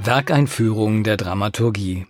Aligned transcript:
Werkeinführung 0.00 1.02
der 1.02 1.16
Dramaturgie. 1.16 2.06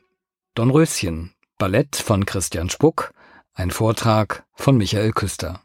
Dornröschen, 0.55 1.33
Ballett 1.57 1.97
von 1.97 2.27
Christian 2.27 2.69
Spuck, 2.69 3.13
ein 3.55 3.71
Vortrag 3.71 4.45
von 4.53 4.77
Michael 4.77 5.13
Küster. 5.13 5.63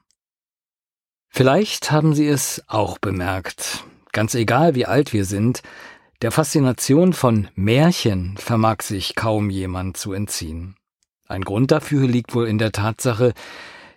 Vielleicht 1.28 1.92
haben 1.92 2.16
Sie 2.16 2.26
es 2.26 2.64
auch 2.68 2.98
bemerkt. 2.98 3.84
Ganz 4.14 4.36
egal, 4.36 4.74
wie 4.74 4.86
alt 4.86 5.12
wir 5.12 5.26
sind, 5.26 5.64
der 6.22 6.32
Faszination 6.32 7.12
von 7.12 7.50
Märchen 7.56 8.38
vermag 8.38 8.84
sich 8.84 9.16
kaum 9.16 9.50
jemand 9.50 9.98
zu 9.98 10.14
entziehen. 10.14 10.76
Ein 11.28 11.44
Grund 11.44 11.72
dafür 11.72 12.08
liegt 12.08 12.34
wohl 12.34 12.48
in 12.48 12.58
der 12.58 12.72
Tatsache, 12.72 13.34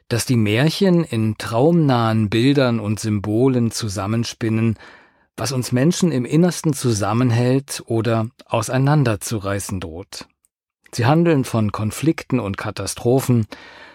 dass 0.09 0.27
die 0.27 0.37
Märchen 0.37 1.05
in 1.05 1.39
traumnahen 1.39 2.29
Bildern 2.29 2.81
und 2.81 2.99
Symbolen 2.99 3.71
zusammenspinnen, 3.71 4.77
was 5.37 5.53
uns 5.53 5.73
Menschen 5.73 6.13
im 6.13 6.25
Innersten 6.25 6.73
zusammenhält 6.73 7.83
oder 7.87 8.29
auseinanderzureißen 8.47 9.81
droht. 9.81 10.27
Sie 10.93 11.07
handeln 11.07 11.45
von 11.45 11.73
Konflikten 11.73 12.41
und 12.41 12.57
Katastrophen, 12.57 13.47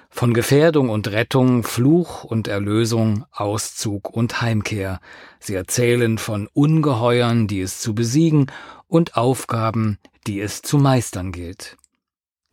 von 0.09 0.33
Gefährdung 0.33 0.89
und 0.89 1.07
Rettung, 1.07 1.63
Fluch 1.63 2.25
und 2.25 2.47
Erlösung, 2.47 3.25
Auszug 3.31 4.09
und 4.09 4.41
Heimkehr. 4.41 4.99
Sie 5.39 5.55
erzählen 5.55 6.17
von 6.17 6.47
Ungeheuern, 6.53 7.47
die 7.47 7.61
es 7.61 7.79
zu 7.79 7.95
besiegen, 7.95 8.47
und 8.87 9.15
Aufgaben, 9.15 9.97
die 10.27 10.41
es 10.41 10.61
zu 10.61 10.77
meistern 10.77 11.31
gilt. 11.31 11.77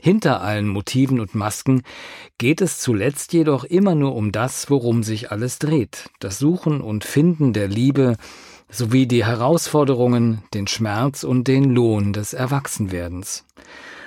Hinter 0.01 0.41
allen 0.41 0.69
Motiven 0.69 1.19
und 1.19 1.35
Masken 1.35 1.83
geht 2.39 2.61
es 2.61 2.79
zuletzt 2.79 3.33
jedoch 3.33 3.65
immer 3.65 3.97
nur 3.97 4.15
um 4.15 4.31
das, 4.31 4.71
worum 4.71 5.03
sich 5.03 5.33
alles 5.33 5.59
dreht, 5.59 6.11
das 6.21 6.39
Suchen 6.39 6.81
und 6.81 7.03
Finden 7.03 7.53
der 7.53 7.67
Liebe 7.67 8.17
sowie 8.71 9.07
die 9.07 9.25
Herausforderungen, 9.25 10.43
den 10.55 10.67
Schmerz 10.67 11.25
und 11.25 11.49
den 11.49 11.65
Lohn 11.65 12.13
des 12.13 12.35
Erwachsenwerdens. 12.35 13.45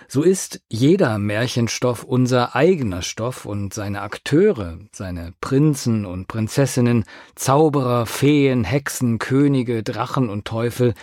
So 0.08 0.24
ist 0.24 0.62
jeder 0.68 1.18
Märchenstoff 1.20 2.04
unser 2.04 2.54
eigener 2.54 3.02
Stoff 3.02 3.46
und 3.46 3.74
seine 3.74 4.02
Akteure, 4.02 4.78
seine 4.92 5.34
Prinzen 5.40 6.06
und 6.06 6.28
Prinzessinnen, 6.28 7.06
Zauberer, 7.36 8.06
Feen, 8.06 8.66
Hexen, 8.66 9.20
Könige, 9.20 9.84
Drachen 9.84 10.30
und 10.30 10.44
Teufel 10.44 10.96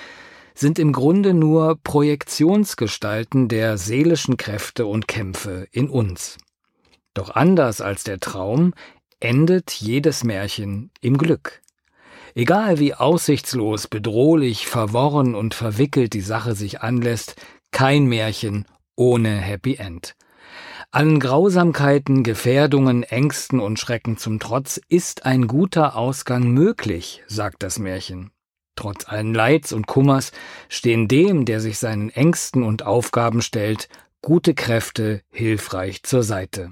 sind 0.55 0.79
im 0.79 0.93
Grunde 0.93 1.33
nur 1.33 1.79
Projektionsgestalten 1.83 3.49
der 3.49 3.79
seelischen 3.79 4.37
Kräfte 4.37 4.85
und 4.85 5.09
Kämpfe 5.09 5.69
in 5.71 5.89
uns. 5.89 6.37
Doch 7.15 7.31
anders 7.31 7.81
als 7.81 8.05
der 8.05 8.21
Traum 8.21 8.75
endet 9.21 9.73
jedes 9.73 10.23
Märchen 10.23 10.91
im 11.01 11.17
Glück. 11.17 11.63
Egal 12.35 12.79
wie 12.79 12.95
aussichtslos, 12.95 13.87
bedrohlich, 13.87 14.67
verworren 14.67 15.35
und 15.35 15.55
verwickelt 15.55 16.13
die 16.13 16.21
Sache 16.21 16.55
sich 16.55 16.81
anlässt, 16.81 17.37
kein 17.71 18.07
Märchen 18.07 18.67
ohne 18.97 19.37
Happy 19.37 19.77
End. 19.77 20.15
Allen 20.91 21.21
Grausamkeiten, 21.21 22.23
Gefährdungen, 22.23 23.03
Ängsten 23.03 23.61
und 23.61 23.79
Schrecken 23.79 24.17
zum 24.17 24.41
Trotz 24.41 24.81
ist 24.89 25.27
ein 25.27 25.47
guter 25.47 25.97
Ausgang 25.97 26.49
möglich, 26.51 27.23
sagt 27.27 27.63
das 27.63 27.79
Märchen. 27.79 28.31
Trotz 28.75 29.07
allen 29.07 29.35
Leids 29.35 29.73
und 29.73 29.87
Kummers 29.87 30.33
stehen 30.69 31.09
dem, 31.09 31.45
der 31.45 31.61
sich 31.61 31.79
seinen 31.79 32.11
Ängsten 32.11 32.63
und 32.63 32.87
Aufgaben 32.87 33.43
stellt, 33.43 33.89
gute 34.23 34.55
Kräfte 34.55 35.21
hilfreich 35.31 36.05
zur 36.05 36.23
Seite. 36.23 36.71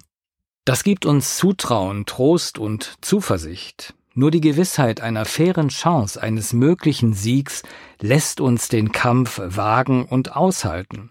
Das 0.64 0.82
gibt 0.82 1.04
uns 1.04 1.36
Zutrauen, 1.36 2.06
Trost 2.06 2.58
und 2.58 2.94
Zuversicht. 3.00 3.94
Nur 4.18 4.30
die 4.30 4.40
Gewissheit 4.40 5.02
einer 5.02 5.26
fairen 5.26 5.68
Chance 5.68 6.22
eines 6.22 6.54
möglichen 6.54 7.12
Siegs 7.12 7.62
lässt 8.00 8.40
uns 8.40 8.70
den 8.70 8.90
Kampf 8.90 9.38
wagen 9.44 10.06
und 10.06 10.34
aushalten. 10.34 11.10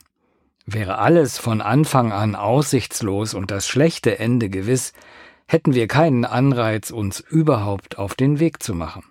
Wäre 0.66 0.98
alles 0.98 1.38
von 1.38 1.62
Anfang 1.62 2.12
an 2.12 2.34
aussichtslos 2.34 3.36
und 3.36 3.52
das 3.52 3.68
schlechte 3.68 4.18
Ende 4.18 4.50
gewiss, 4.50 4.92
hätten 5.46 5.76
wir 5.76 5.88
keinen 5.88 6.26
Anreiz, 6.26 6.90
uns 6.90 7.20
überhaupt 7.20 8.00
auf 8.00 8.16
den 8.16 8.40
Weg 8.40 8.64
zu 8.64 8.74
machen. 8.74 9.04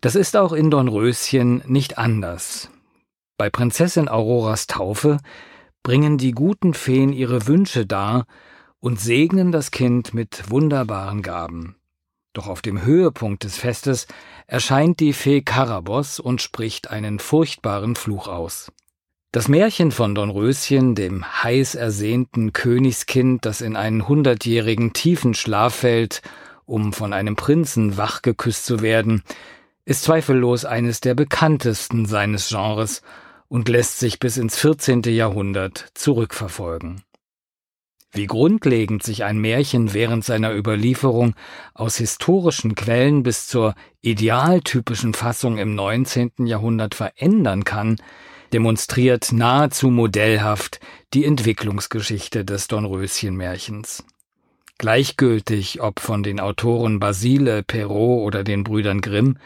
Das 0.00 0.16
ist 0.16 0.36
auch 0.36 0.52
in 0.52 0.72
Dornröschen 0.72 1.62
nicht 1.68 1.96
anders. 1.96 2.70
Bei 3.38 3.50
Prinzessin 3.50 4.08
Auroras 4.08 4.66
Taufe 4.66 5.18
bringen 5.84 6.18
die 6.18 6.32
guten 6.32 6.74
Feen 6.74 7.12
ihre 7.12 7.46
Wünsche 7.46 7.86
dar 7.86 8.26
und 8.80 8.98
segnen 8.98 9.52
das 9.52 9.70
Kind 9.70 10.12
mit 10.12 10.50
wunderbaren 10.50 11.22
Gaben. 11.22 11.76
Doch 12.34 12.48
auf 12.48 12.62
dem 12.62 12.84
Höhepunkt 12.84 13.44
des 13.44 13.56
Festes 13.56 14.08
erscheint 14.48 14.98
die 14.98 15.12
Fee 15.12 15.40
Karabos 15.40 16.18
und 16.18 16.42
spricht 16.42 16.90
einen 16.90 17.20
furchtbaren 17.20 17.94
Fluch 17.94 18.26
aus. 18.26 18.72
Das 19.30 19.46
Märchen 19.46 19.92
von 19.92 20.16
Dornröschen, 20.16 20.96
dem 20.96 21.24
heiß 21.24 21.76
ersehnten 21.76 22.52
Königskind, 22.52 23.46
das 23.46 23.60
in 23.60 23.76
einen 23.76 24.08
hundertjährigen 24.08 24.92
tiefen 24.92 25.34
Schlaf 25.34 25.76
fällt, 25.76 26.22
um 26.66 26.92
von 26.92 27.12
einem 27.12 27.36
Prinzen 27.36 27.96
wachgeküsst 27.96 28.66
zu 28.66 28.80
werden, 28.80 29.22
ist 29.84 30.02
zweifellos 30.02 30.64
eines 30.64 31.00
der 31.00 31.14
bekanntesten 31.14 32.04
seines 32.04 32.48
Genres 32.48 33.02
und 33.46 33.68
lässt 33.68 34.00
sich 34.00 34.18
bis 34.18 34.38
ins 34.38 34.58
14. 34.58 35.02
Jahrhundert 35.02 35.86
zurückverfolgen. 35.94 37.02
Wie 38.14 38.26
grundlegend 38.26 39.02
sich 39.02 39.24
ein 39.24 39.38
Märchen 39.38 39.92
während 39.92 40.24
seiner 40.24 40.54
Überlieferung 40.54 41.34
aus 41.74 41.96
historischen 41.96 42.76
Quellen 42.76 43.24
bis 43.24 43.48
zur 43.48 43.74
idealtypischen 44.02 45.14
Fassung 45.14 45.58
im 45.58 45.74
19. 45.74 46.30
Jahrhundert 46.46 46.94
verändern 46.94 47.64
kann, 47.64 47.96
demonstriert 48.52 49.32
nahezu 49.32 49.90
modellhaft 49.90 50.78
die 51.12 51.24
Entwicklungsgeschichte 51.24 52.44
des 52.44 52.68
Dornröschenmärchens. 52.68 54.04
Gleichgültig, 54.78 55.82
ob 55.82 55.98
von 55.98 56.22
den 56.22 56.38
Autoren 56.38 57.00
Basile, 57.00 57.64
Perrault 57.64 58.24
oder 58.24 58.44
den 58.44 58.62
Brüdern 58.62 59.00
Grimm, 59.00 59.38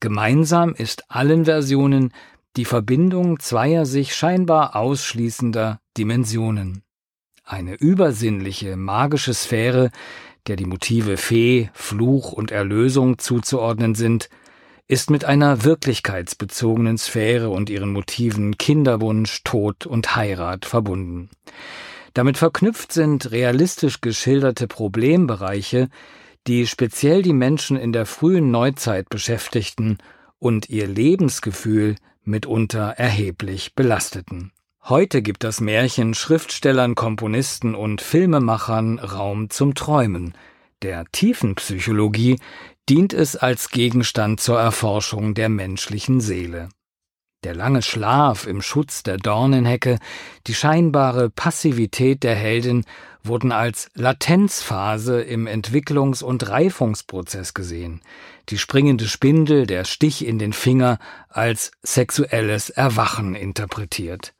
Gemeinsam 0.00 0.74
ist 0.74 1.04
allen 1.10 1.44
Versionen 1.44 2.12
die 2.56 2.64
Verbindung 2.64 3.38
zweier 3.38 3.84
sich 3.84 4.14
scheinbar 4.14 4.74
ausschließender 4.74 5.78
Dimensionen. 5.96 6.82
Eine 7.50 7.74
übersinnliche, 7.74 8.76
magische 8.76 9.34
Sphäre, 9.34 9.90
der 10.46 10.54
die 10.54 10.66
Motive 10.66 11.16
Fee, 11.16 11.68
Fluch 11.74 12.30
und 12.30 12.52
Erlösung 12.52 13.18
zuzuordnen 13.18 13.96
sind, 13.96 14.30
ist 14.86 15.10
mit 15.10 15.24
einer 15.24 15.64
wirklichkeitsbezogenen 15.64 16.96
Sphäre 16.96 17.50
und 17.50 17.68
ihren 17.68 17.92
Motiven 17.92 18.56
Kinderwunsch, 18.56 19.42
Tod 19.42 19.84
und 19.84 20.14
Heirat 20.14 20.64
verbunden. 20.64 21.28
Damit 22.14 22.38
verknüpft 22.38 22.92
sind 22.92 23.32
realistisch 23.32 24.00
geschilderte 24.00 24.68
Problembereiche, 24.68 25.88
die 26.46 26.68
speziell 26.68 27.22
die 27.22 27.32
Menschen 27.32 27.76
in 27.76 27.92
der 27.92 28.06
frühen 28.06 28.52
Neuzeit 28.52 29.08
beschäftigten 29.08 29.98
und 30.38 30.70
ihr 30.70 30.86
Lebensgefühl 30.86 31.96
mitunter 32.22 32.90
erheblich 32.90 33.74
belasteten. 33.74 34.52
Heute 34.90 35.22
gibt 35.22 35.44
das 35.44 35.60
Märchen 35.60 36.14
Schriftstellern, 36.14 36.96
Komponisten 36.96 37.76
und 37.76 38.00
Filmemachern 38.00 38.98
Raum 38.98 39.48
zum 39.48 39.76
Träumen. 39.76 40.34
Der 40.82 41.04
Tiefenpsychologie 41.12 42.40
dient 42.88 43.12
es 43.12 43.36
als 43.36 43.68
Gegenstand 43.68 44.40
zur 44.40 44.58
Erforschung 44.58 45.34
der 45.34 45.48
menschlichen 45.48 46.20
Seele. 46.20 46.70
Der 47.44 47.54
lange 47.54 47.82
Schlaf 47.82 48.48
im 48.48 48.60
Schutz 48.62 49.04
der 49.04 49.16
Dornenhecke, 49.16 50.00
die 50.48 50.54
scheinbare 50.54 51.30
Passivität 51.30 52.24
der 52.24 52.34
Heldin 52.34 52.84
wurden 53.22 53.52
als 53.52 53.92
Latenzphase 53.94 55.22
im 55.22 55.46
Entwicklungs- 55.46 56.24
und 56.24 56.48
Reifungsprozess 56.48 57.54
gesehen, 57.54 58.00
die 58.48 58.58
springende 58.58 59.06
Spindel, 59.06 59.68
der 59.68 59.84
Stich 59.84 60.26
in 60.26 60.40
den 60.40 60.52
Finger 60.52 60.98
als 61.28 61.70
sexuelles 61.84 62.70
Erwachen 62.70 63.36
interpretiert. 63.36 64.34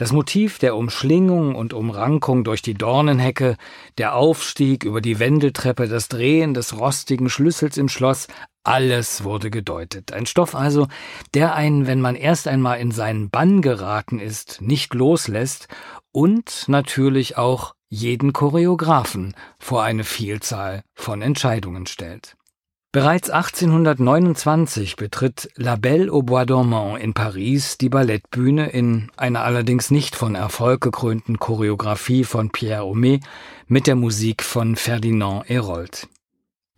Das 0.00 0.12
Motiv 0.12 0.58
der 0.58 0.76
Umschlingung 0.76 1.54
und 1.54 1.74
Umrankung 1.74 2.42
durch 2.42 2.62
die 2.62 2.72
Dornenhecke, 2.72 3.58
der 3.98 4.14
Aufstieg 4.14 4.84
über 4.84 5.02
die 5.02 5.18
Wendeltreppe, 5.18 5.88
das 5.88 6.08
Drehen 6.08 6.54
des 6.54 6.78
rostigen 6.78 7.28
Schlüssels 7.28 7.76
im 7.76 7.90
Schloss, 7.90 8.26
alles 8.64 9.24
wurde 9.24 9.50
gedeutet. 9.50 10.14
Ein 10.14 10.24
Stoff 10.24 10.54
also, 10.54 10.88
der 11.34 11.54
einen, 11.54 11.86
wenn 11.86 12.00
man 12.00 12.16
erst 12.16 12.48
einmal 12.48 12.80
in 12.80 12.92
seinen 12.92 13.28
Bann 13.28 13.60
geraten 13.60 14.20
ist, 14.20 14.62
nicht 14.62 14.94
loslässt 14.94 15.68
und 16.12 16.64
natürlich 16.66 17.36
auch 17.36 17.74
jeden 17.90 18.32
Choreografen 18.32 19.34
vor 19.58 19.82
eine 19.82 20.04
Vielzahl 20.04 20.80
von 20.94 21.20
Entscheidungen 21.20 21.84
stellt. 21.84 22.38
Bereits 22.92 23.30
1829 23.30 24.96
betritt 24.96 25.48
La 25.54 25.76
Belle 25.76 26.10
au 26.10 26.24
Bois 26.24 26.44
dormant 26.44 26.96
in 26.96 27.14
Paris 27.14 27.78
die 27.80 27.88
Ballettbühne 27.88 28.68
in 28.70 29.12
einer 29.16 29.44
allerdings 29.44 29.92
nicht 29.92 30.16
von 30.16 30.34
Erfolg 30.34 30.80
gekrönten 30.80 31.38
Choreografie 31.38 32.24
von 32.24 32.50
Pierre 32.50 32.82
Homé 32.82 33.20
mit 33.68 33.86
der 33.86 33.94
Musik 33.94 34.42
von 34.42 34.74
Ferdinand 34.74 35.48
Herold. 35.48 36.08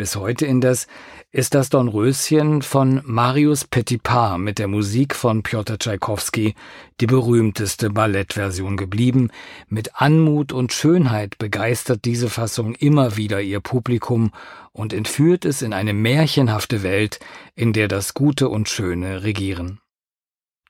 Bis 0.02 0.16
heute 0.16 0.46
indes 0.46 0.88
ist 1.30 1.54
das 1.54 1.70
Dornröschen 1.70 2.62
von 2.62 3.02
Marius 3.04 3.64
Petipa 3.64 4.36
mit 4.36 4.58
der 4.58 4.66
Musik 4.66 5.14
von 5.14 5.44
Piotr 5.44 5.78
Tschaikowski 5.78 6.56
die 7.00 7.06
berühmteste 7.06 7.88
Ballettversion 7.88 8.76
geblieben. 8.76 9.30
Mit 9.68 10.02
Anmut 10.02 10.52
und 10.52 10.72
Schönheit 10.72 11.38
begeistert 11.38 12.04
diese 12.04 12.28
Fassung 12.28 12.74
immer 12.74 13.16
wieder 13.16 13.40
ihr 13.40 13.60
Publikum 13.60 14.32
und 14.72 14.92
entführt 14.92 15.44
es 15.44 15.62
in 15.62 15.72
eine 15.72 15.92
märchenhafte 15.92 16.82
Welt, 16.82 17.20
in 17.54 17.72
der 17.72 17.86
das 17.86 18.12
Gute 18.12 18.48
und 18.48 18.68
Schöne 18.68 19.22
regieren. 19.22 19.78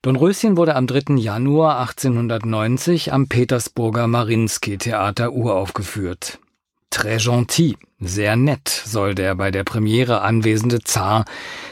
Dornröschen 0.03 0.59
wurde 0.59 0.77
am 0.77 0.87
3. 0.87 1.15
Januar 1.15 1.81
1890 1.81 3.15
am 3.15 3.29
Petersburger 3.29 4.09
Marinsky 4.09 4.77
Theater 4.77 5.33
uraufgeführt. 5.33 6.39
Très 6.93 7.19
gentil, 7.19 7.77
sehr 8.01 8.37
nett, 8.37 8.69
soll 8.69 9.15
der 9.15 9.35
bei 9.35 9.51
der 9.51 9.65
Premiere 9.65 10.21
anwesende 10.21 10.81
Zar 10.81 11.25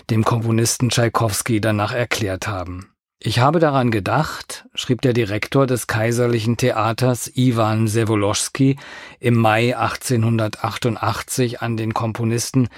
dem 0.09 0.25
Komponisten 0.25 0.89
Tschaikowski 0.89 1.61
danach 1.61 1.93
erklärt 1.93 2.49
haben. 2.49 2.89
Ich 3.19 3.39
habe 3.39 3.59
daran 3.59 3.91
gedacht, 3.91 4.65
schrieb 4.75 5.03
der 5.03 5.13
Direktor 5.13 5.67
des 5.67 5.87
Kaiserlichen 5.87 6.57
Theaters 6.57 7.31
Iwan 7.37 7.87
Sewoloschski 7.87 8.79
im 9.21 9.37
Mai 9.37 9.77
1888 9.77 11.61
an 11.61 11.77
den 11.77 11.93
Komponisten, 11.93 12.69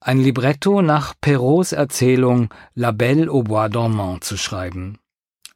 ein 0.00 0.18
Libretto 0.18 0.82
nach 0.82 1.14
Perraults 1.20 1.70
Erzählung 1.70 2.48
La 2.74 2.90
Belle 2.90 3.30
au 3.30 3.44
Bois 3.44 3.68
dormant 3.68 4.24
zu 4.24 4.36
schreiben. 4.36 4.98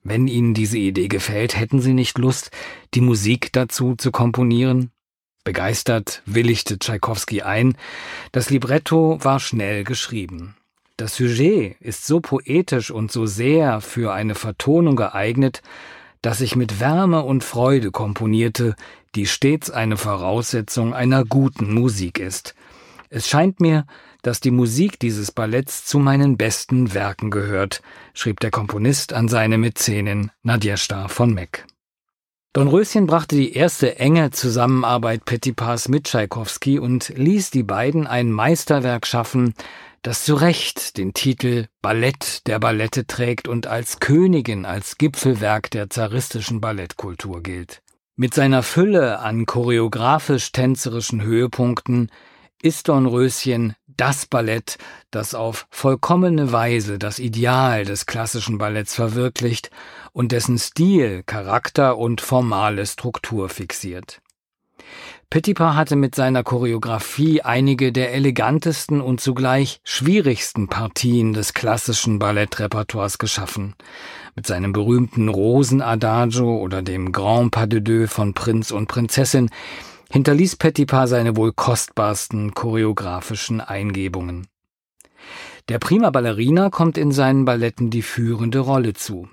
Wenn 0.05 0.29
Ihnen 0.29 0.55
diese 0.55 0.79
Idee 0.79 1.09
gefällt, 1.09 1.59
hätten 1.59 1.81
Sie 1.81 1.93
nicht 1.93 2.19
Lust, 2.19 2.53
die 2.95 3.01
Musik 3.01 3.53
dazu 3.53 3.97
zu 3.97 4.13
komponieren? 4.13 4.93
Begeistert 5.45 6.23
willigte 6.27 6.79
Tschaikowski 6.79 7.43
ein. 7.43 7.77
Das 8.33 8.51
Libretto 8.51 9.19
war 9.23 9.41
schnell 9.41 9.85
geschrieben. 9.85 10.57
Das 10.97 11.17
Sujet 11.17 11.77
ist 11.81 12.07
so 12.07 12.21
poetisch 12.21 12.91
und 12.91 13.11
so 13.11 13.25
sehr 13.25 13.81
für 13.81 14.13
eine 14.13 14.35
Vertonung 14.35 14.97
geeignet, 14.97 15.63
dass 16.21 16.43
ich 16.43 16.57
mit 16.57 16.79
Wärme 16.79 17.23
und 17.23 17.43
Freude 17.43 17.91
komponierte, 17.91 18.77
die 19.15 19.27
stets 19.27 19.71
eine 19.71 19.97
Voraussetzung 19.97 20.93
einer 20.93 21.25
guten 21.25 21.73
Musik 21.73 22.19
ist. 22.19 22.55
Es 23.09 23.29
scheint 23.29 23.61
mir, 23.61 23.87
dass 24.23 24.41
die 24.41 24.51
Musik 24.51 24.99
dieses 25.01 25.33
Balletts 25.33 25.87
zu 25.87 25.99
meinen 25.99 26.37
besten 26.37 26.93
Werken 26.93 27.31
gehört, 27.31 27.81
schrieb 28.13 28.41
der 28.41 28.51
Komponist 28.51 29.13
an 29.15 29.29
seine 29.29 29.57
Mäzenin 29.57 30.31
Nadjeshta 30.43 31.09
von 31.09 31.33
Meck. 31.33 31.65
Dornröschen 32.53 33.07
brachte 33.07 33.37
die 33.37 33.53
erste 33.53 34.01
enge 34.01 34.33
Zusammenarbeit 34.33 35.25
Petipas 35.25 35.89
mit 35.89 36.05
Tschaikowski 36.05 36.81
und 36.81 37.13
ließ 37.17 37.53
die 37.53 37.63
beiden 37.63 38.09
ein 38.09 38.33
Meisterwerk 38.33 39.07
schaffen, 39.07 39.55
das 40.03 40.25
zu 40.25 40.35
Recht 40.35 40.97
den 40.97 41.15
Titel 41.15 41.69
Ballett 41.81 42.45
der 42.49 42.59
Ballette 42.59 43.07
trägt 43.07 43.47
und 43.47 43.69
als 43.69 44.01
Königin, 44.01 44.65
als 44.65 44.99
Gipfelwerk 44.99 45.71
der 45.71 45.91
zaristischen 45.91 46.61
Ballettkultur 46.61 47.41
gilt. 47.41 47.83
Mit 48.17 48.35
seiner 48.35 48.65
Fülle 48.65 49.21
an 49.21 49.47
choreografisch-tänzerischen 49.47 51.23
Höhepunkten 51.23 52.11
ist 52.61 52.89
Dornröschen 52.89 53.77
das 54.01 54.25
Ballett, 54.25 54.79
das 55.11 55.35
auf 55.35 55.67
vollkommene 55.71 56.53
Weise 56.53 56.99
das 56.99 57.19
Ideal 57.19 57.85
des 57.85 58.07
klassischen 58.07 58.57
Balletts 58.57 58.95
verwirklicht 58.95 59.71
und 60.13 60.33
dessen 60.33 60.59
Stil, 60.59 61.23
Charakter 61.25 61.99
und 61.99 62.23
formale 62.23 62.87
Struktur 62.87 63.51
fixiert. 63.51 64.23
Petipa 65.29 65.77
hatte 65.77 65.95
mit 65.95 66.15
seiner 66.15 66.43
Choreografie 66.43 67.43
einige 67.43 67.93
der 67.93 68.15
elegantesten 68.15 69.01
und 69.01 69.21
zugleich 69.21 69.81
schwierigsten 69.85 70.67
Partien 70.67 71.35
des 71.35 71.53
klassischen 71.53 72.19
Ballettrepertoires 72.19 73.19
geschaffen. 73.19 73.75
Mit 74.35 74.47
seinem 74.47 74.73
berühmten 74.73 75.29
Rosenadagio 75.29 76.57
oder 76.57 76.83
dem 76.83 77.13
Grand 77.13 77.53
Pas 77.53 77.69
de 77.69 77.81
Deux 77.81 78.11
von 78.11 78.35
Prinz 78.35 78.71
und 78.73 78.89
Prinzessin 78.89 79.51
hinterließ 80.11 80.57
Petipa 80.57 81.07
seine 81.07 81.37
wohl 81.37 81.53
kostbarsten 81.53 82.53
choreografischen 82.53 83.61
Eingebungen. 83.61 84.47
Der 85.69 85.79
Prima 85.79 86.11
Ballerina 86.11 86.71
kommt 86.71 86.99
in 86.99 87.13
seinen 87.13 87.45
Balletten 87.45 87.91
die 87.91 88.03
führende 88.03 88.59
Rolle 88.59 88.95
zu. 88.95 89.29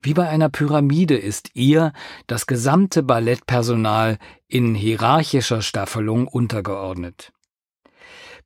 Wie 0.00 0.14
bei 0.14 0.28
einer 0.28 0.48
Pyramide 0.48 1.16
ist 1.16 1.50
ihr 1.54 1.92
das 2.26 2.46
gesamte 2.46 3.02
Ballettpersonal 3.02 4.18
in 4.46 4.74
hierarchischer 4.74 5.62
Staffelung 5.62 6.28
untergeordnet. 6.28 7.32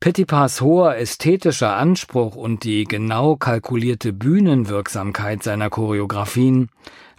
Petipas 0.02 0.60
hoher 0.60 0.96
ästhetischer 0.96 1.76
Anspruch 1.76 2.34
und 2.34 2.64
die 2.64 2.86
genau 2.86 3.36
kalkulierte 3.36 4.12
Bühnenwirksamkeit 4.12 5.44
seiner 5.44 5.70
Choreografien 5.70 6.70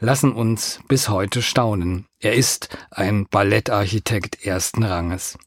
lassen 0.01 0.33
uns 0.33 0.81
bis 0.89 1.07
heute 1.07 1.41
staunen. 1.41 2.07
Er 2.19 2.33
ist 2.33 2.77
ein 2.91 3.25
Ballettarchitekt 3.31 4.45
ersten 4.45 4.83
Ranges. 4.83 5.37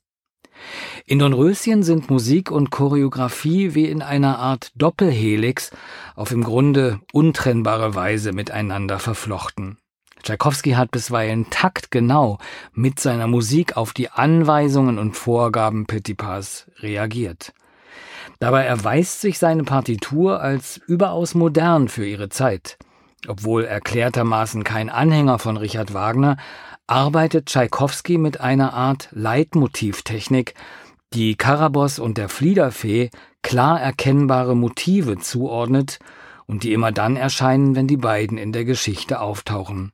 In 1.05 1.19
Dornröschen 1.19 1.83
sind 1.83 2.09
Musik 2.09 2.51
und 2.51 2.71
Choreografie 2.71 3.75
wie 3.75 3.85
in 3.85 4.01
einer 4.01 4.39
Art 4.39 4.73
Doppelhelix 4.75 5.73
auf 6.15 6.33
im 6.33 6.43
Grunde 6.43 7.01
untrennbare 7.13 7.95
Weise 7.95 8.33
miteinander 8.33 8.99
verflochten. 8.99 9.77
Tschaikowski 10.27 10.73
hat 10.73 10.91
bisweilen 10.91 11.51
taktgenau 11.51 12.39
mit 12.73 12.99
seiner 12.99 13.29
Musik 13.29 13.77
auf 13.77 13.93
die 13.93 14.11
Anweisungen 14.11 14.99
und 14.99 15.17
Vorgaben 15.17 15.87
Petipas 15.87 16.67
reagiert. 16.81 17.53
Dabei 18.41 18.65
erweist 18.65 19.21
sich 19.21 19.39
seine 19.39 19.63
Partitur 19.63 20.41
als 20.41 20.81
überaus 20.89 21.37
modern 21.37 21.87
für 21.87 22.05
ihre 22.05 22.29
Zeit. 22.29 22.77
Obwohl 23.29 23.67
erklärtermaßen 23.67 24.65
kein 24.65 24.91
Anhänger 24.91 25.39
von 25.39 25.57
Richard 25.57 25.95
Wagner, 25.95 26.39
arbeitet 26.89 27.47
Tschaikowski 27.47 28.19
mit 28.19 28.41
einer 28.41 28.75
Art 28.75 29.09
Leitmotivtechnik, 29.13 30.55
die 31.15 31.37
Karaboss 31.37 32.01
und 32.01 32.19
der 32.19 32.29
Fliederfee 32.29 33.11
klar 33.43 33.81
erkennbare 33.81 34.57
Motive 34.57 35.19
zuordnet 35.19 36.01
und 36.47 36.63
die 36.63 36.73
immer 36.73 36.93
dann 36.93 37.17
erscheinen, 37.17 37.75
wenn 37.75 37.87
die 37.87 37.97
beiden 37.97 38.39
in 38.39 38.53
der 38.53 38.65
Geschichte 38.65 39.21
auftauchen. 39.21 39.93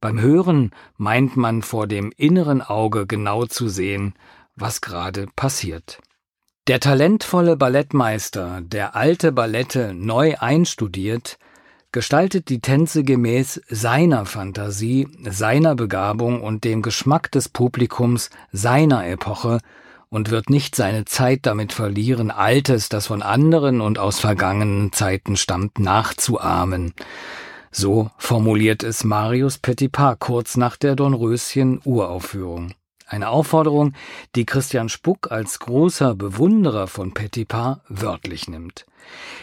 Beim 0.00 0.20
Hören 0.20 0.70
meint 0.96 1.36
man 1.36 1.62
vor 1.62 1.86
dem 1.86 2.12
inneren 2.16 2.62
Auge 2.62 3.06
genau 3.06 3.46
zu 3.46 3.68
sehen, 3.68 4.14
was 4.54 4.80
gerade 4.80 5.26
passiert. 5.34 6.00
Der 6.68 6.80
talentvolle 6.80 7.56
Ballettmeister, 7.56 8.60
der 8.60 8.94
alte 8.94 9.32
Ballette 9.32 9.94
neu 9.94 10.36
einstudiert, 10.38 11.38
gestaltet 11.92 12.50
die 12.50 12.60
Tänze 12.60 13.02
gemäß 13.02 13.62
seiner 13.68 14.26
Fantasie, 14.26 15.08
seiner 15.22 15.74
Begabung 15.74 16.42
und 16.42 16.64
dem 16.64 16.82
Geschmack 16.82 17.32
des 17.32 17.48
Publikums 17.48 18.28
seiner 18.52 19.06
Epoche 19.06 19.60
und 20.10 20.30
wird 20.30 20.50
nicht 20.50 20.74
seine 20.74 21.04
Zeit 21.04 21.40
damit 21.42 21.72
verlieren, 21.72 22.30
Altes, 22.30 22.88
das 22.88 23.08
von 23.08 23.22
anderen 23.22 23.80
und 23.80 23.98
aus 23.98 24.20
vergangenen 24.20 24.92
Zeiten 24.92 25.36
stammt, 25.36 25.78
nachzuahmen. 25.78 26.94
So 27.70 28.10
formuliert 28.16 28.82
es 28.82 29.04
Marius 29.04 29.58
Petipa 29.58 30.14
kurz 30.14 30.56
nach 30.56 30.76
der 30.76 30.96
Dornröschen 30.96 31.80
Uraufführung. 31.84 32.72
Eine 33.06 33.28
Aufforderung, 33.28 33.94
die 34.34 34.44
Christian 34.44 34.88
Spuck 34.88 35.30
als 35.30 35.58
großer 35.58 36.14
Bewunderer 36.14 36.86
von 36.86 37.14
Petipa 37.14 37.80
wörtlich 37.88 38.48
nimmt. 38.48 38.84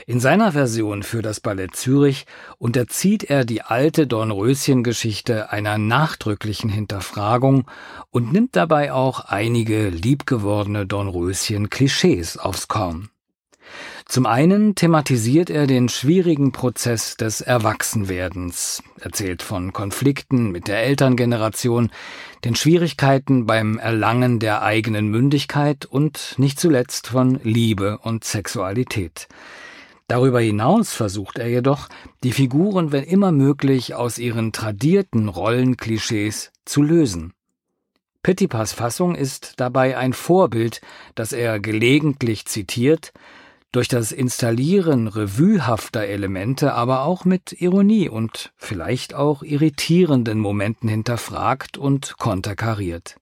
In 0.08 0.20
seiner 0.20 0.52
Version 0.52 1.04
für 1.04 1.22
das 1.22 1.40
Ballett 1.40 1.76
Zürich 1.76 2.26
unterzieht 2.58 3.24
er 3.24 3.46
die 3.46 3.62
alte 3.62 4.08
Dornröschen-Geschichte 4.08 5.52
einer 5.52 5.78
nachdrücklichen 5.78 6.70
Hinterfragung 6.70 7.66
und 8.12 8.32
nimmt 8.32 8.56
dabei 8.56 8.94
auch 8.94 9.22
einige 9.22 9.90
liebgewordene 9.90 10.86
Dornröschen-Klischees 10.86 12.38
aufs 12.38 12.68
Korn. 12.68 13.10
Zum 14.08 14.28
einen 14.28 14.76
thematisiert 14.76 15.50
er 15.50 15.66
den 15.66 15.90
schwierigen 15.90 16.52
Prozess 16.52 17.18
des 17.18 17.42
Erwachsenwerdens, 17.42 18.84
erzählt 19.00 19.42
von 19.42 19.74
Konflikten 19.74 20.52
mit 20.52 20.68
der 20.68 20.84
Elterngeneration, 20.84 21.90
den 22.44 22.56
Schwierigkeiten 22.56 23.48
beim 23.48 23.80
Erlangen 23.80 24.40
der 24.40 24.62
eigenen 24.62 25.08
Mündigkeit 25.08 25.86
und 25.86 26.36
nicht 26.38 26.60
zuletzt 26.60 27.08
von 27.08 27.40
Liebe 27.44 27.98
und 27.98 28.24
Sexualität. 28.24 29.28
Darüber 30.08 30.40
hinaus 30.40 30.94
versucht 30.94 31.40
er 31.40 31.48
jedoch, 31.48 31.90
die 32.24 32.32
Figuren, 32.32 32.92
wenn 32.92 33.04
immer 33.04 33.32
möglich, 33.32 33.96
aus 33.96 34.20
ihren 34.20 34.52
tradierten 34.52 35.30
Rollenklischees 35.30 36.52
zu 36.64 36.84
lösen. 36.84 37.34
Petipas 38.22 38.72
Fassung 38.72 39.16
ist 39.16 39.54
dabei 39.58 39.98
ein 39.98 40.14
Vorbild, 40.14 40.82
das 41.16 41.34
er 41.34 41.60
gelegentlich 41.60 42.46
zitiert, 42.46 43.14
durch 43.76 43.88
das 43.90 44.14
Installieren 44.14 45.10
revuehafter 45.10 46.06
Elemente 46.06 46.74
aber 46.74 47.02
auch 47.02 47.26
mit 47.26 47.52
Ironie 47.62 48.08
und 48.08 48.54
vielleicht 48.56 49.14
auch 49.14 49.44
irritierenden 49.44 50.40
Momenten 50.40 50.88
hinterfragt 50.88 51.78
und 51.78 52.18
konterkariert. 52.18 53.18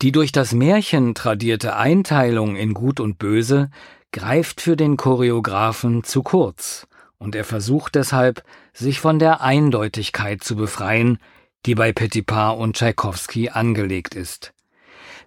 Die 0.00 0.10
durch 0.10 0.32
das 0.32 0.54
Märchen 0.54 1.14
tradierte 1.14 1.76
Einteilung 1.76 2.56
in 2.56 2.72
Gut 2.72 2.98
und 2.98 3.18
Böse 3.18 3.70
greift 4.10 4.62
für 4.62 4.74
den 4.74 4.96
Choreografen 4.96 6.02
zu 6.02 6.22
kurz, 6.22 6.86
und 7.18 7.34
er 7.34 7.44
versucht 7.44 7.94
deshalb, 7.94 8.42
sich 8.72 9.00
von 9.00 9.18
der 9.18 9.42
Eindeutigkeit 9.42 10.42
zu 10.42 10.56
befreien, 10.56 11.18
die 11.66 11.74
bei 11.74 11.92
Petipa 11.92 12.50
und 12.50 12.76
Tschaikowski 12.76 13.50
angelegt 13.50 14.14
ist. 14.14 14.54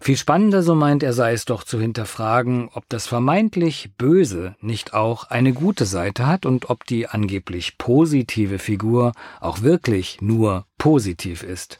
Viel 0.03 0.17
spannender, 0.17 0.63
so 0.63 0.75
meint 0.75 1.01
er, 1.01 1.13
sei 1.13 1.31
es 1.31 1.45
doch 1.45 1.63
zu 1.63 1.79
hinterfragen, 1.79 2.67
ob 2.73 2.83
das 2.89 3.07
vermeintlich 3.07 3.91
Böse 3.97 4.57
nicht 4.59 4.93
auch 4.93 5.29
eine 5.29 5.53
gute 5.53 5.85
Seite 5.85 6.27
hat 6.27 6.45
und 6.45 6.69
ob 6.69 6.85
die 6.85 7.07
angeblich 7.07 7.77
positive 7.77 8.59
Figur 8.59 9.13
auch 9.39 9.61
wirklich 9.61 10.19
nur 10.19 10.65
positiv 10.77 11.41
ist. 11.41 11.79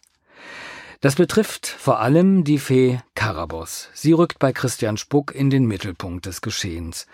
Das 1.02 1.16
betrifft 1.16 1.68
vor 1.68 2.00
allem 2.00 2.46
die 2.46 2.60
Fee 2.60 3.02
Karabos. 3.14 3.90
Sie 3.94 4.14
rückt 4.14 4.40
bei 4.40 4.54
Christian 4.54 4.96
Spuck 4.96 5.36
in 5.36 5.50
den 5.50 5.66
Mittelpunkt 5.66 6.26
des 6.26 6.40
Geschehens. 6.40 7.08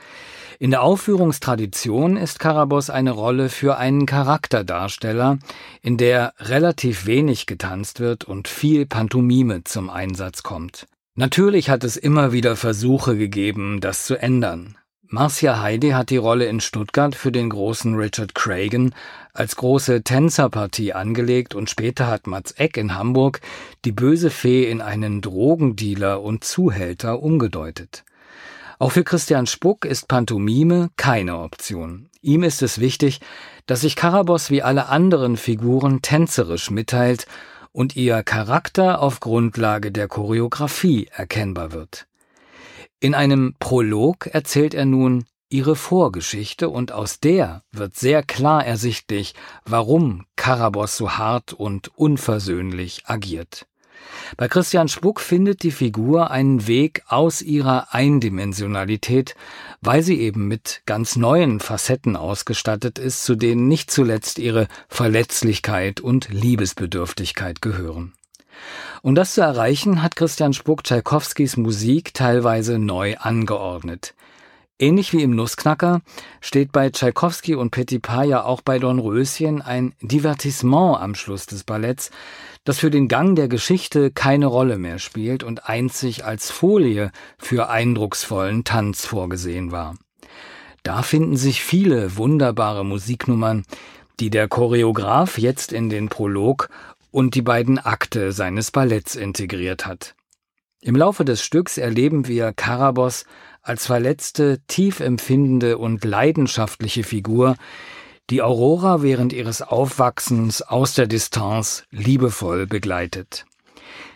In 0.59 0.69
der 0.69 0.83
Aufführungstradition 0.83 2.17
ist 2.17 2.37
Karabos 2.37 2.91
eine 2.91 3.09
Rolle 3.09 3.49
für 3.49 3.77
einen 3.77 4.05
Charakterdarsteller, 4.05 5.39
in 5.81 5.97
der 5.97 6.35
relativ 6.37 7.07
wenig 7.07 7.47
getanzt 7.47 7.99
wird 7.99 8.25
und 8.25 8.47
viel 8.47 8.85
Pantomime 8.85 9.63
zum 9.63 9.89
Einsatz 9.89 10.43
kommt. 10.43 10.85
Natürlich 11.19 11.69
hat 11.69 11.83
es 11.83 11.97
immer 11.97 12.31
wieder 12.31 12.55
Versuche 12.55 13.17
gegeben, 13.17 13.81
das 13.81 14.05
zu 14.05 14.15
ändern. 14.15 14.77
Marcia 15.05 15.61
Heidi 15.61 15.89
hat 15.89 16.11
die 16.11 16.15
Rolle 16.15 16.45
in 16.45 16.61
Stuttgart 16.61 17.13
für 17.13 17.33
den 17.33 17.49
großen 17.49 17.95
Richard 17.95 18.33
Cragen 18.35 18.95
als 19.33 19.57
große 19.57 20.03
Tänzerpartie 20.03 20.93
angelegt 20.93 21.55
und 21.55 21.69
später 21.69 22.07
hat 22.07 22.25
Mats 22.25 22.53
Eck 22.53 22.77
in 22.77 22.95
Hamburg 22.95 23.41
die 23.83 23.91
böse 23.91 24.29
Fee 24.29 24.71
in 24.71 24.79
einen 24.79 25.19
Drogendealer 25.19 26.21
und 26.21 26.45
Zuhälter 26.45 27.21
umgedeutet. 27.21 28.05
Auch 28.77 28.93
für 28.93 29.03
Christian 29.03 29.45
Spuck 29.45 29.83
ist 29.83 30.07
Pantomime 30.07 30.89
keine 30.95 31.39
Option. 31.39 32.07
Ihm 32.21 32.43
ist 32.43 32.61
es 32.61 32.79
wichtig, 32.79 33.19
dass 33.65 33.81
sich 33.81 33.97
Karabos 33.97 34.51
wie 34.51 34.61
alle 34.61 34.87
anderen 34.87 35.35
Figuren 35.35 36.01
tänzerisch 36.01 36.71
mitteilt 36.71 37.27
und 37.71 37.95
ihr 37.95 38.23
Charakter 38.23 39.01
auf 39.01 39.19
Grundlage 39.19 39.91
der 39.91 40.07
Choreografie 40.07 41.07
erkennbar 41.11 41.71
wird. 41.71 42.07
In 42.99 43.15
einem 43.15 43.55
Prolog 43.59 44.27
erzählt 44.27 44.73
er 44.73 44.85
nun 44.85 45.25
ihre 45.49 45.75
Vorgeschichte 45.75 46.69
und 46.69 46.91
aus 46.91 47.19
der 47.19 47.63
wird 47.71 47.95
sehr 47.95 48.23
klar 48.23 48.65
ersichtlich, 48.65 49.33
warum 49.65 50.25
Karabos 50.35 50.97
so 50.97 51.11
hart 51.11 51.53
und 51.53 51.87
unversöhnlich 51.97 53.03
agiert. 53.05 53.68
Bei 54.37 54.47
Christian 54.47 54.87
Spuck 54.87 55.19
findet 55.19 55.63
die 55.63 55.71
Figur 55.71 56.31
einen 56.31 56.67
Weg 56.67 57.03
aus 57.07 57.41
ihrer 57.41 57.93
Eindimensionalität, 57.93 59.35
weil 59.81 60.03
sie 60.03 60.19
eben 60.19 60.47
mit 60.47 60.81
ganz 60.85 61.15
neuen 61.15 61.59
Facetten 61.59 62.15
ausgestattet 62.15 62.99
ist, 62.99 63.23
zu 63.25 63.35
denen 63.35 63.67
nicht 63.67 63.91
zuletzt 63.91 64.39
ihre 64.39 64.67
Verletzlichkeit 64.87 65.99
und 65.99 66.29
Liebesbedürftigkeit 66.29 67.61
gehören. 67.61 68.13
Um 69.01 69.15
das 69.15 69.33
zu 69.33 69.41
erreichen, 69.41 70.01
hat 70.01 70.15
Christian 70.15 70.53
Spuck 70.53 70.83
Tschaikowskis 70.83 71.57
Musik 71.57 72.13
teilweise 72.13 72.77
neu 72.77 73.15
angeordnet. 73.17 74.13
Ähnlich 74.81 75.11
wie 75.11 75.23
im 75.23 75.31
Nussknacker 75.31 75.99
steht 76.39 76.71
bei 76.71 76.89
Tschaikowski 76.89 77.53
und 77.53 77.71
Petipa 77.71 78.23
ja 78.23 78.45
auch 78.45 78.61
bei 78.61 78.79
Dornröschen 78.79 79.61
ein 79.61 79.93
Divertissement 80.01 81.01
am 81.01 81.15
Schluss 81.15 81.45
des 81.45 81.65
Balletts, 81.65 82.11
das 82.63 82.79
für 82.79 82.89
den 82.89 83.09
Gang 83.09 83.35
der 83.35 83.49
Geschichte 83.49 84.09
keine 84.09 84.45
Rolle 84.45 84.77
mehr 84.77 84.97
spielt 84.97 85.43
und 85.43 85.67
einzig 85.67 86.23
als 86.23 86.49
Folie 86.49 87.11
für 87.37 87.69
eindrucksvollen 87.69 88.63
Tanz 88.63 89.05
vorgesehen 89.05 89.73
war. 89.73 89.95
Da 90.83 91.01
finden 91.01 91.35
sich 91.35 91.61
viele 91.61 92.15
wunderbare 92.15 92.85
Musiknummern, 92.85 93.65
die 94.21 94.29
der 94.29 94.47
Choreograf 94.47 95.37
jetzt 95.37 95.73
in 95.73 95.89
den 95.89 96.07
Prolog 96.07 96.69
und 97.11 97.35
die 97.35 97.41
beiden 97.41 97.79
Akte 97.79 98.31
seines 98.31 98.71
Balletts 98.71 99.15
integriert 99.15 99.85
hat. 99.85 100.15
Im 100.81 100.95
Laufe 100.95 101.25
des 101.25 101.43
Stücks 101.43 101.77
erleben 101.77 102.27
wir 102.27 102.53
Karabos 102.53 103.25
als 103.69 103.85
verletzte, 103.85 104.59
tief 104.67 104.99
empfindende 104.99 105.77
und 105.77 106.03
leidenschaftliche 106.03 107.03
Figur, 107.03 107.55
die 108.29 108.41
Aurora 108.41 109.01
während 109.01 109.31
ihres 109.31 109.61
Aufwachsens 109.61 110.61
aus 110.61 110.95
der 110.95 111.07
Distanz 111.07 111.83
liebevoll 111.91 112.67
begleitet. 112.67 113.45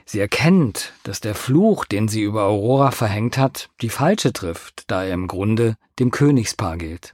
Sie 0.05 0.19
erkennt, 0.19 0.93
dass 1.03 1.21
der 1.21 1.35
Fluch, 1.35 1.85
den 1.85 2.07
sie 2.07 2.23
über 2.23 2.43
Aurora 2.43 2.91
verhängt 2.91 3.37
hat, 3.37 3.69
die 3.81 3.89
falsche 3.89 4.33
trifft, 4.33 4.83
da 4.87 5.03
er 5.03 5.13
im 5.13 5.27
Grunde 5.27 5.75
dem 5.99 6.11
Königspaar 6.11 6.77
gilt. 6.77 7.13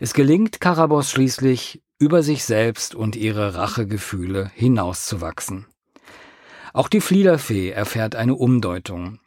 Es 0.00 0.14
gelingt 0.14 0.60
Karabos 0.60 1.10
schließlich, 1.10 1.82
über 1.98 2.22
sich 2.22 2.44
selbst 2.44 2.94
und 2.94 3.16
ihre 3.16 3.56
Rachegefühle 3.56 4.52
hinauszuwachsen. 4.54 5.66
Auch 6.72 6.88
die 6.88 7.00
Fliederfee 7.00 7.70
erfährt 7.70 8.14
eine 8.14 8.36
Umdeutung. 8.36 9.18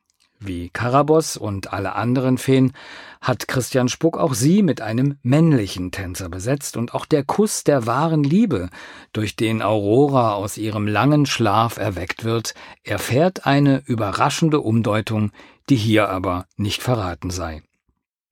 Wie 0.43 0.69
Karabos 0.69 1.37
und 1.37 1.71
alle 1.71 1.93
anderen 1.93 2.39
Feen 2.39 2.73
hat 3.21 3.47
Christian 3.47 3.89
Spuck 3.89 4.17
auch 4.17 4.33
sie 4.33 4.63
mit 4.63 4.81
einem 4.81 5.19
männlichen 5.21 5.91
Tänzer 5.91 6.29
besetzt 6.29 6.77
und 6.77 6.95
auch 6.95 7.05
der 7.05 7.23
Kuss 7.23 7.63
der 7.63 7.85
wahren 7.85 8.23
Liebe, 8.23 8.69
durch 9.13 9.35
den 9.35 9.61
Aurora 9.61 10.33
aus 10.33 10.57
ihrem 10.57 10.87
langen 10.87 11.27
Schlaf 11.27 11.77
erweckt 11.77 12.23
wird, 12.23 12.55
erfährt 12.83 13.45
eine 13.45 13.83
überraschende 13.85 14.61
Umdeutung, 14.61 15.31
die 15.69 15.75
hier 15.75 16.09
aber 16.09 16.47
nicht 16.57 16.81
verraten 16.81 17.29
sei. 17.29 17.61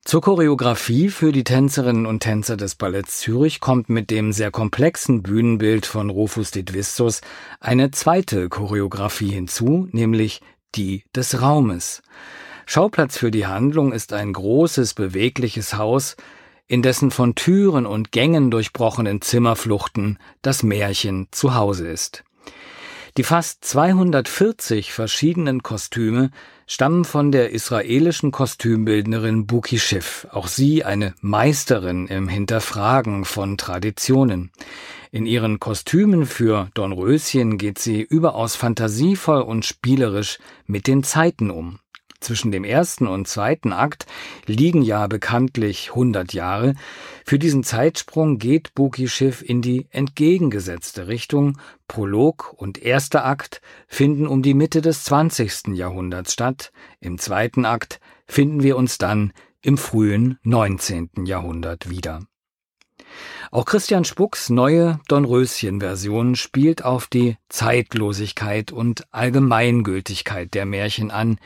Zur 0.04 0.22
Choreografie 0.22 1.10
für 1.10 1.32
die 1.32 1.44
Tänzerinnen 1.44 2.08
und 2.08 2.22
Tänzer 2.22 2.58
des 2.58 2.74
Balletts 2.74 3.20
Zürich 3.20 3.60
kommt 3.60 3.90
mit 3.90 4.10
dem 4.10 4.32
sehr 4.32 4.50
komplexen 4.50 5.22
Bühnenbild 5.22 5.86
von 5.86 6.10
Rufus 6.10 6.50
Didvistus 6.50 7.22
eine 7.60 7.92
zweite 7.92 8.50
Choreografie 8.50 9.30
hinzu, 9.30 9.88
nämlich 9.92 10.42
die 10.76 11.04
des 11.16 11.42
Raumes. 11.42 12.02
Schauplatz 12.66 13.18
für 13.18 13.32
die 13.32 13.48
Handlung 13.48 13.92
ist 13.92 14.14
ein 14.14 14.34
großes, 14.34 14.94
bewegliches 14.94 15.76
Haus, 15.76 16.16
in 16.68 16.84
dessen 16.84 17.10
von 17.10 17.34
Türen 17.34 17.88
und 17.88 18.12
Gängen 18.12 18.52
durchbrochenen 18.52 19.22
Zimmerfluchten 19.22 20.20
das 20.44 20.62
Märchen 20.62 21.28
zu 21.32 21.56
Hause 21.56 21.88
ist. 21.88 22.24
Die 23.18 23.24
fast 23.24 23.66
240 23.66 24.94
verschiedenen 24.94 25.64
Kostüme 25.64 26.30
stammen 26.70 27.04
von 27.04 27.32
der 27.32 27.50
israelischen 27.50 28.32
Kostümbildnerin 28.32 29.48
Buki 29.48 29.80
Schiff, 29.80 30.28
auch 30.30 30.48
sie 30.48 30.86
eine 30.86 31.16
Meisterin 31.20 32.06
im 32.08 32.28
Hinterfragen 32.28 33.26
von 33.26 33.58
Traditionen. 33.58 34.52
In 35.12 35.26
ihren 35.26 35.60
Kostümen 35.60 36.28
für 36.28 36.70
Dornröschen 36.76 37.58
geht 37.58 37.80
sie 37.80 38.04
überaus 38.04 38.56
fantasievoll 38.56 39.42
und 39.42 39.66
spielerisch 39.66 40.38
mit 40.68 40.86
den 40.86 41.04
Zeiten 41.04 41.50
um. 41.50 41.80
Zwischen 42.20 42.52
dem 42.52 42.66
ersten 42.66 43.08
und 43.08 43.28
zweiten 43.28 43.72
Akt 43.72 44.06
liegen 44.46 44.82
ja 44.82 45.08
bekanntlich 45.08 45.90
100 45.90 46.34
Jahre. 46.34 46.74
Für 47.26 47.40
diesen 47.40 47.64
Zeitsprung 47.64 48.40
geht 48.40 48.76
Buki 48.76 49.08
Schiff 49.08 49.42
in 49.42 49.62
die 49.62 49.88
entgegengesetzte 49.92 51.08
Richtung. 51.08 51.58
Prolog 51.88 52.54
und 52.58 52.78
erster 52.78 53.26
Akt 53.26 53.62
finden 53.88 54.28
um 54.28 54.42
die 54.42 54.54
Mitte 54.54 54.82
des 54.82 55.06
20. 55.06 55.70
Jahrhunderts 55.76 56.34
statt. 56.34 56.72
Im 57.00 57.18
zweiten 57.20 57.66
Akt 57.66 58.02
finden 58.26 58.64
wir 58.64 58.76
uns 58.76 58.98
dann 58.98 59.32
im 59.62 59.78
frühen 59.78 60.40
19. 60.44 61.26
Jahrhundert 61.26 61.90
wieder. 61.90 62.22
Auch 63.52 63.66
Christian 63.66 64.06
Spucks 64.06 64.50
neue 64.50 65.00
Dornröschen-Version 65.08 66.36
spielt 66.36 66.84
auf 66.84 67.08
die 67.08 67.38
Zeitlosigkeit 67.50 68.72
und 68.72 69.04
Allgemeingültigkeit 69.12 70.54
der 70.54 70.66
Märchen 70.66 71.10
an, 71.10 71.40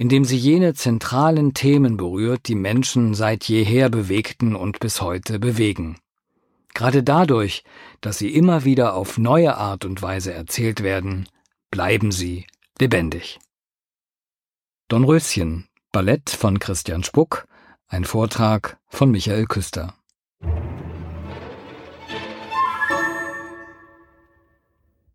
indem 0.00 0.24
sie 0.24 0.38
jene 0.38 0.72
zentralen 0.72 1.52
Themen 1.52 1.98
berührt, 1.98 2.48
die 2.48 2.54
Menschen 2.54 3.12
seit 3.12 3.44
jeher 3.44 3.90
bewegten 3.90 4.56
und 4.56 4.80
bis 4.80 5.02
heute 5.02 5.38
bewegen. 5.38 5.98
Gerade 6.72 7.02
dadurch, 7.02 7.64
dass 8.00 8.16
sie 8.16 8.34
immer 8.34 8.64
wieder 8.64 8.94
auf 8.94 9.18
neue 9.18 9.58
Art 9.58 9.84
und 9.84 10.00
Weise 10.00 10.32
erzählt 10.32 10.82
werden, 10.82 11.28
bleiben 11.70 12.12
sie 12.12 12.46
lebendig. 12.78 13.40
Dornröschen, 14.88 15.68
Ballett 15.92 16.30
von 16.30 16.58
Christian 16.58 17.04
Spuck, 17.04 17.46
ein 17.86 18.06
Vortrag 18.06 18.78
von 18.88 19.10
Michael 19.10 19.44
Küster. 19.44 19.99